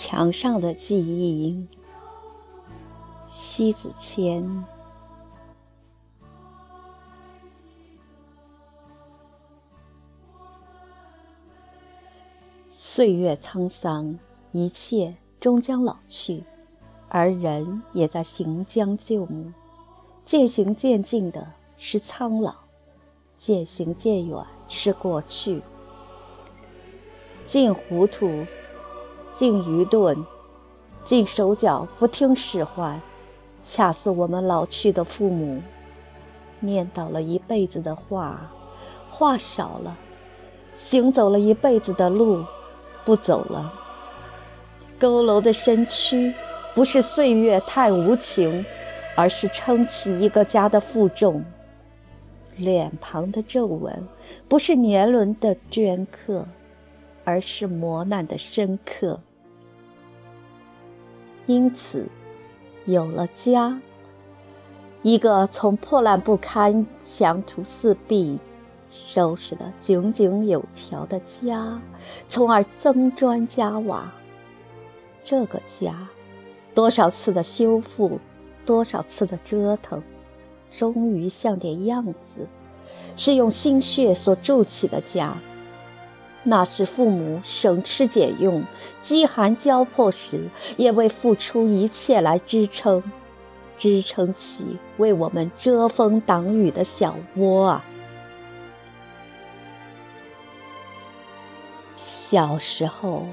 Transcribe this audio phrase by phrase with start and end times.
[0.00, 1.66] 墙上的记忆，
[3.26, 4.64] 西子谦。
[12.68, 14.16] 岁月沧桑，
[14.52, 16.44] 一切终将老去，
[17.08, 19.52] 而人也在行将就木。
[20.24, 22.54] 渐行渐近的是苍老，
[23.36, 25.60] 渐行渐远是过去。
[27.44, 28.46] 尽糊涂，
[29.38, 30.26] 尽愚钝，
[31.04, 33.00] 尽手脚不听使唤，
[33.62, 35.62] 恰似我们老去的父母，
[36.58, 38.50] 念叨了一辈子的话，
[39.08, 39.94] 话少了；
[40.74, 42.44] 行走了一辈子的路，
[43.04, 43.72] 不走了。
[44.98, 46.34] 佝偻的身躯，
[46.74, 48.66] 不是岁月太无情，
[49.16, 51.40] 而是撑起一个家的负重；
[52.56, 54.04] 脸庞的皱纹，
[54.48, 56.44] 不是年轮的镌刻。
[57.24, 59.20] 而是磨难的深刻，
[61.48, 62.06] 因此
[62.84, 63.80] 有了家，
[65.00, 68.38] 一个从破烂不堪、墙土四壁
[68.90, 71.80] 收拾得井井有条的家，
[72.28, 74.12] 从而增砖加瓦。
[75.22, 76.06] 这个家，
[76.74, 78.20] 多少次的修复，
[78.66, 80.02] 多少次的折腾，
[80.70, 82.46] 终于像点样子，
[83.16, 85.34] 是用心血所筑起的家。
[86.50, 88.64] 那是父母省吃俭用、
[89.02, 90.48] 饥寒交迫时，
[90.78, 93.02] 也未付出一切来支撑，
[93.76, 97.84] 支撑起为我们遮风挡雨的小窝啊！
[101.96, 103.26] 小时候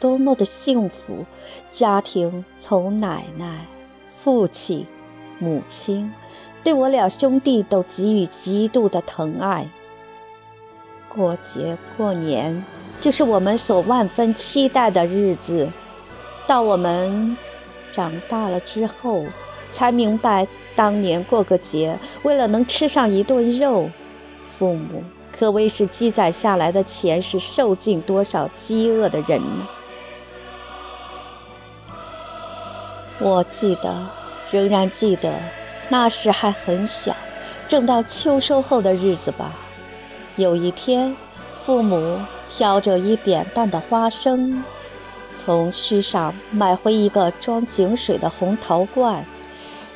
[0.00, 1.26] 多么的幸福，
[1.70, 3.66] 家庭从奶奶、
[4.16, 4.86] 父亲、
[5.38, 6.10] 母亲，
[6.62, 9.68] 对我俩兄弟都给予极度的疼爱。
[11.14, 12.64] 过节过年，
[13.00, 15.68] 就是我们所万分期待的日子。
[16.46, 17.36] 到我们
[17.92, 19.24] 长大了之后，
[19.70, 23.88] 才明白，当年过个节，为了能吃上一顿肉，
[24.44, 29.68] 父母可谓是积攒下来的钱是受尽多少饥饿的人呢？
[33.20, 34.06] 我记得，
[34.50, 35.32] 仍然记得，
[35.88, 37.14] 那时还很小，
[37.68, 39.52] 正到秋收后的日子吧。
[40.36, 41.14] 有一天，
[41.54, 42.18] 父母
[42.48, 44.64] 挑着一扁担的花生，
[45.38, 49.24] 从市上买回一个装井水的红陶罐，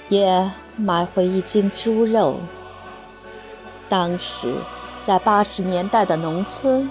[0.08, 2.36] 也买回一斤猪肉。
[3.88, 4.54] 当时，
[5.02, 6.88] 在八十年代的农村，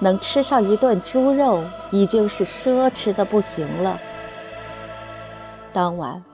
[0.00, 4.00] 能吃上一顿猪肉已经是奢侈的不行了。
[5.72, 6.24] 当晚，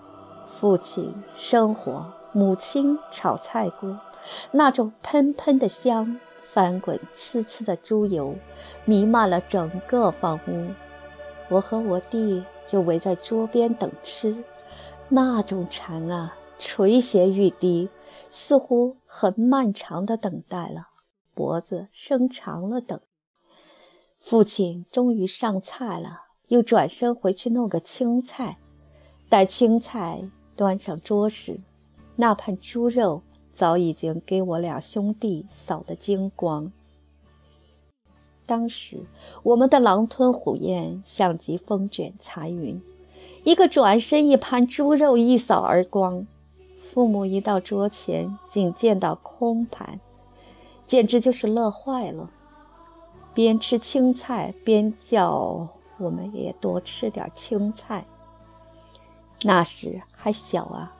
[0.58, 3.98] 父亲生火，母亲炒菜锅，
[4.52, 6.18] 那种喷喷的香。
[6.54, 8.36] 翻滚呲呲的猪油，
[8.84, 10.70] 弥漫了整个房屋。
[11.48, 14.44] 我和我弟就围在桌边等吃，
[15.08, 17.88] 那种馋啊，垂涎欲滴，
[18.30, 20.90] 似乎很漫长的等待了，
[21.34, 23.00] 脖子伸长了等。
[24.20, 28.58] 父亲终于上菜了，又转身回去弄个青菜。
[29.28, 30.22] 待青菜
[30.54, 31.58] 端上桌时，
[32.14, 33.24] 那盘猪肉。
[33.54, 36.72] 早已经给我俩兄弟扫得精光。
[38.46, 38.98] 当时
[39.42, 42.82] 我们的狼吞虎咽，像极风卷残云，
[43.44, 46.26] 一个转身，一盘猪肉一扫而光。
[46.92, 49.98] 父母一到桌前，竟见到空盘，
[50.86, 52.30] 简直就是乐坏了，
[53.32, 58.04] 边吃青菜边叫我们也多吃点青菜。
[59.42, 60.94] 那时还小啊。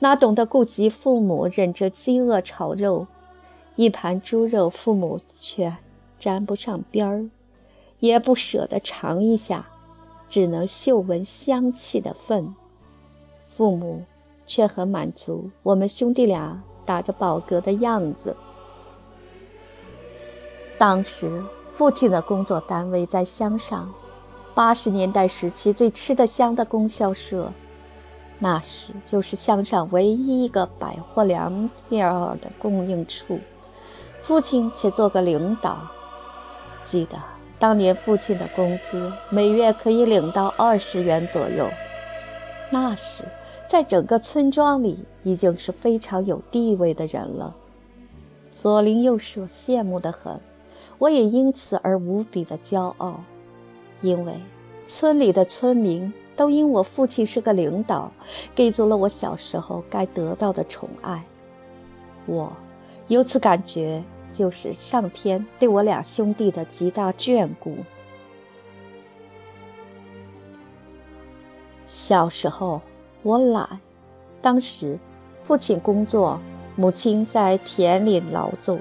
[0.00, 3.06] 哪懂得顾及父母，忍着饥饿炒肉，
[3.76, 5.76] 一盘猪肉，父母却
[6.18, 7.28] 沾不上边儿，
[8.00, 9.66] 也不舍得尝一下，
[10.28, 12.54] 只能嗅闻香气的份。
[13.46, 14.02] 父母
[14.44, 18.36] 却很满足，我们兄弟俩打着饱嗝的样子。
[20.76, 23.94] 当时父亲的工作单位在乡上，
[24.54, 27.52] 八十年代时期最吃得香的供销社。
[28.38, 32.06] 那时就是乡上唯一一个百货粮店
[32.40, 33.38] 的供应处，
[34.22, 35.78] 父亲却做个领导。
[36.84, 37.16] 记得
[37.58, 41.70] 当年父亲的工资每月可以领到二十元左右，
[42.70, 43.24] 那时
[43.66, 47.54] 在整个村庄里已经是非常有地位的人了。
[48.54, 50.38] 左邻右舍羡慕得很，
[50.98, 53.20] 我也因此而无比的骄傲，
[54.02, 54.34] 因为
[54.86, 56.12] 村里的村民。
[56.36, 58.10] 都因我父亲是个领导，
[58.56, 61.22] 给足了我小时候该得到的宠爱，
[62.26, 62.52] 我
[63.06, 64.02] 由此感觉
[64.32, 67.76] 就是上天对我俩兄弟的极大眷顾。
[71.86, 72.82] 小时候
[73.22, 73.78] 我懒，
[74.42, 74.98] 当时
[75.40, 76.40] 父亲工作，
[76.74, 78.76] 母亲在田里劳作，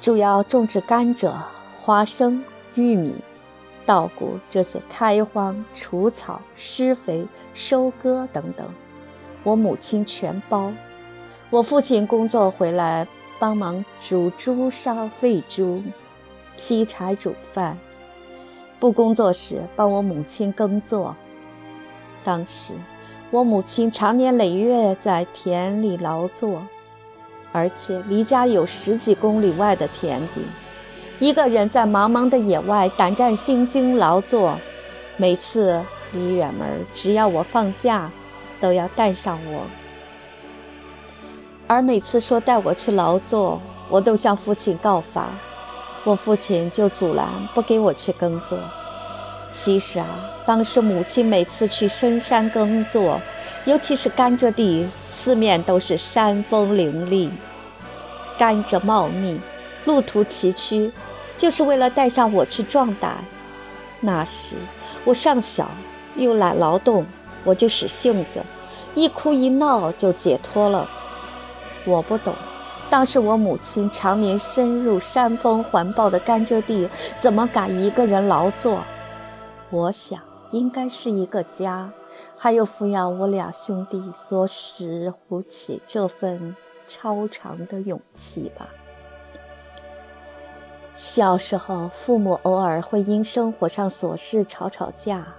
[0.00, 1.32] 主要种植甘蔗、
[1.76, 2.44] 花生、
[2.76, 3.16] 玉米、
[3.86, 7.24] 稻谷这些开荒、除草、施肥、
[7.54, 8.66] 收割等等，
[9.44, 10.72] 我母亲全包。
[11.48, 13.06] 我父亲工作回来，
[13.38, 15.80] 帮忙煮猪烧、喂猪、
[16.56, 17.76] 劈柴、煮饭；
[18.80, 21.14] 不工作时，帮我母亲耕作。
[22.24, 22.74] 当时，
[23.30, 26.60] 我母亲常年累月在田里劳作，
[27.52, 30.40] 而且离家有十几公里外的田地，
[31.18, 34.58] 一个人在茫茫的野外胆战心惊劳作。
[35.16, 35.82] 每次
[36.12, 38.10] 离远门，只要我放假，
[38.60, 39.62] 都要带上我。
[41.66, 45.30] 而每次说带我去劳作，我都向父亲告发，
[46.04, 48.58] 我父亲就阻拦，不给我去耕作。
[49.54, 50.06] 其实啊，
[50.44, 53.18] 当时母亲每次去深山耕作，
[53.64, 57.30] 尤其是甘蔗地，四面都是山峰林立，
[58.38, 59.40] 甘蔗茂密，
[59.86, 60.92] 路途崎岖，
[61.38, 63.24] 就是为了带上我去壮胆。
[64.00, 64.56] 那时
[65.04, 65.70] 我尚小，
[66.16, 67.06] 又懒劳动，
[67.44, 68.42] 我就使性子，
[68.94, 70.86] 一哭一闹就解脱了。
[71.86, 72.34] 我不懂，
[72.90, 76.88] 当时我母亲常年深入山峰环抱的甘蔗地，
[77.20, 78.82] 怎么敢一个人劳作？
[79.70, 81.90] 我想，应该是一个家，
[82.36, 86.54] 还有抚养我俩兄弟所使乎起这份
[86.86, 88.66] 超长的勇气吧。
[90.96, 95.36] 小时候，父母偶尔会因生活上琐事吵吵架，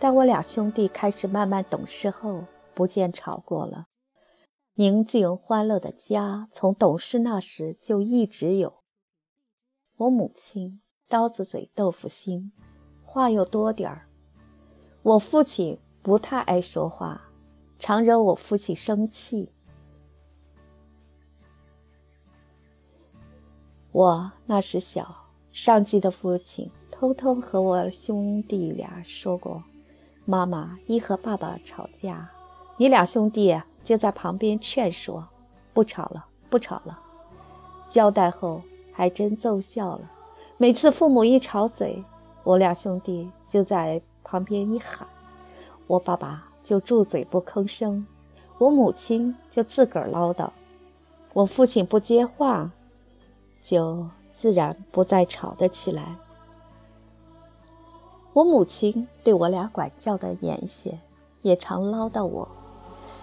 [0.00, 3.84] 但我俩兄弟开始慢慢懂事后，不见吵过了。
[4.76, 8.72] 宁静欢乐的家，从懂事那时就一直有。
[9.98, 12.52] 我母亲刀子嘴豆腐心。
[13.02, 14.08] 话又多点儿，
[15.02, 17.28] 我父亲不太爱说话，
[17.78, 19.52] 常惹我父亲生气。
[23.94, 25.06] 我那时小，
[25.52, 29.62] 上级的父亲偷偷和我兄弟俩说过
[30.26, 32.28] ：“妈妈一和爸爸吵架，
[32.76, 35.24] 你俩兄弟就在旁边劝说，
[35.72, 36.98] 不吵了，不吵了。”
[37.88, 38.60] 交代后
[38.92, 40.10] 还真奏效了，
[40.56, 42.04] 每次父母一吵嘴。
[42.42, 45.06] 我俩兄弟就在旁边一喊，
[45.86, 48.04] 我爸爸就住嘴不吭声，
[48.58, 50.50] 我母亲就自个儿唠叨，
[51.32, 52.72] 我父亲不接话，
[53.64, 56.16] 就自然不再吵得起来。
[58.34, 60.98] 我母亲对我俩管教的严些，
[61.40, 62.46] 也常唠叨我，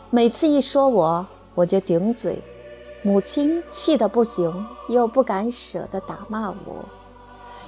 [0.09, 2.41] 每次一说我，我就顶嘴，
[3.03, 6.83] 母亲气得不行，又不敢舍得打骂我。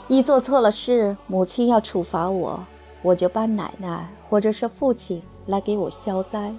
[0.08, 2.60] 一做错了事，母亲要处罚我，
[3.04, 6.52] 我就搬奶奶或者是父亲来给我消灾。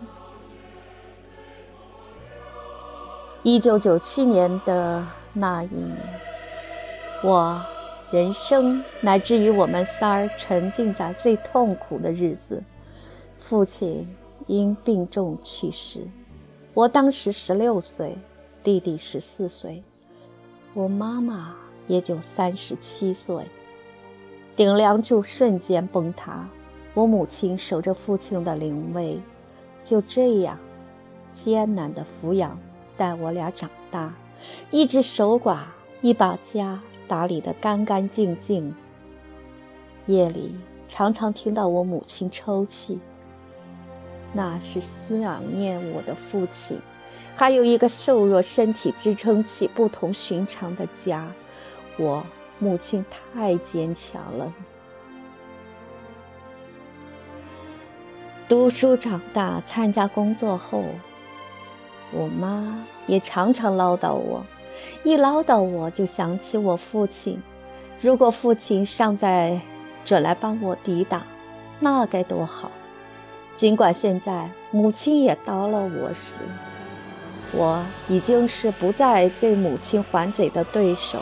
[3.43, 5.98] 一九九七年的那一年，
[7.22, 7.62] 我
[8.10, 12.62] 人生乃至于我们仨儿沉浸在最痛苦的日子。
[13.36, 14.08] 父亲
[14.46, 16.00] 因病重去世，
[16.72, 18.17] 我当时十六岁，
[18.62, 19.82] 弟弟十四岁，
[20.72, 21.55] 我妈妈。
[21.86, 23.44] 也就三十七岁，
[24.56, 26.48] 顶梁柱瞬间崩塌。
[26.94, 29.20] 我母亲守着父亲的灵位，
[29.82, 30.58] 就这样
[31.31, 32.58] 艰难地抚养
[32.96, 34.14] 带我俩长大，
[34.70, 35.58] 一直守寡，
[36.03, 38.74] 一把家打理得干干净净。
[40.06, 40.55] 夜里
[40.89, 42.98] 常常听到我母亲抽泣，
[44.32, 45.17] 那是思
[45.53, 46.79] 念我的父亲，
[47.34, 51.32] 还有一个瘦弱身体支撑起不同寻常的家。
[51.96, 52.24] 我
[52.58, 54.53] 母亲太坚强了。
[58.46, 60.84] 读书长大，参加工作后，
[62.17, 64.47] 我妈也常常唠叨我，
[65.03, 67.43] 一唠叨我就想起我父亲。
[68.01, 69.61] 如果父亲尚在，
[70.05, 71.23] 准来帮我抵挡，
[71.81, 72.71] 那该多好！
[73.56, 76.35] 尽管现在母亲也叨了我时，
[77.53, 81.19] 我已经是不再对母亲还嘴的对手。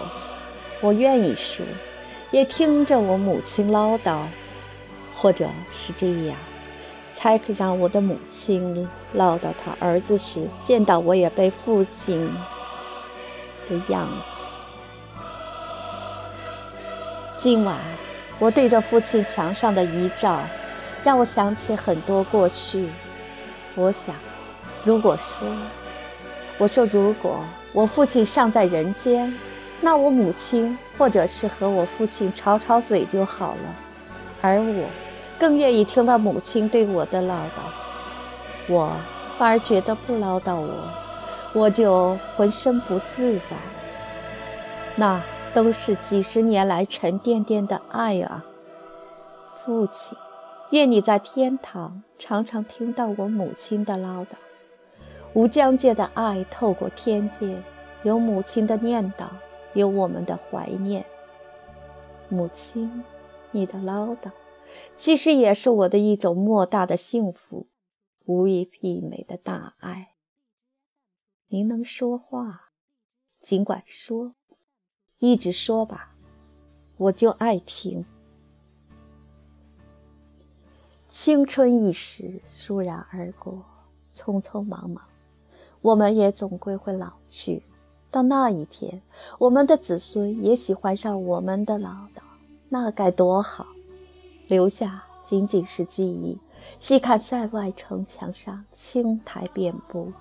[0.81, 1.63] 我愿意输，
[2.31, 4.25] 也听着我母亲唠叨，
[5.15, 6.37] 或者是这样，
[7.15, 12.35] 才可让我的母亲唠叨他儿子时见到我也被父亲
[13.69, 14.47] 的样子。
[17.39, 17.79] 今晚
[18.39, 20.41] 我对着父亲墙上的遗照，
[21.03, 22.89] 让我想起很多过去。
[23.75, 24.15] 我想，
[24.85, 25.49] 如果说，
[26.59, 27.41] 我说如果
[27.73, 29.33] 我父亲尚在人间。
[29.85, 33.75] 那我母亲或者是和我父亲吵吵嘴就好了，
[34.41, 34.85] 而我
[35.43, 38.69] 更愿意听到母亲对我的唠叨。
[38.69, 38.93] 我
[39.37, 40.73] 反而觉得不唠叨我，
[41.53, 43.57] 我就浑身不自在。
[44.95, 45.21] 那
[45.53, 48.45] 都是几十年来沉甸甸的爱啊，
[49.49, 50.17] 父亲。
[50.71, 54.37] 愿你在天堂常常听到我母亲的唠叨，
[55.33, 57.61] 无疆界的爱透过天界，
[58.05, 59.25] 有母亲的念叨，
[59.73, 61.05] 有我们的怀念。
[62.29, 63.03] 母亲，
[63.51, 64.31] 你的唠叨，
[64.97, 67.67] 其实也是我的一种莫大的幸福，
[68.25, 70.15] 无以媲美的大爱。
[71.49, 72.71] 您能说话，
[73.41, 74.35] 尽管说，
[75.19, 76.15] 一直说吧，
[76.97, 78.05] 我就爱听。
[81.11, 83.63] 青春一时，倏然而过，
[84.15, 85.05] 匆匆忙忙，
[85.83, 87.63] 我们也总归会老去。
[88.11, 89.03] 到那一天，
[89.39, 92.23] 我们的子孙也喜欢上我们的唠叨，
[92.69, 93.67] 那该多好！
[94.47, 96.39] 留下仅仅是记忆。
[96.79, 100.13] 细看塞外城墙上青苔遍布，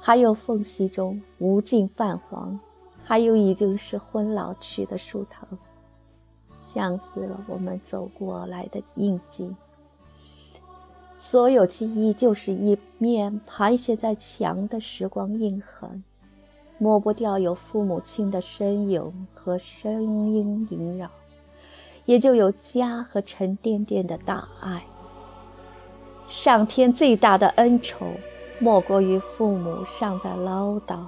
[0.00, 2.58] 还有缝隙中无尽泛黄，
[3.04, 5.58] 还有已经是昏老去的树藤，
[6.54, 9.54] 像似了我们走过来的印记。
[11.18, 16.02] 所有记忆就是一面盘旋在墙的时光印痕，
[16.78, 21.10] 抹不掉有父母亲的身影和声音萦绕，
[22.10, 24.82] 也就有家和沉甸甸的大爱。
[26.26, 28.16] 上天最大的恩宠，
[28.58, 31.04] 莫过于父母尚在唠叨，